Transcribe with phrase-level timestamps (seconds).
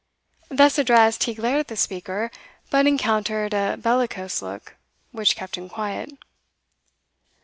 [0.49, 2.31] Thus addressed he glared at the speaker,
[2.71, 4.75] but encountered a bellicose look
[5.11, 6.09] which kept him quiet.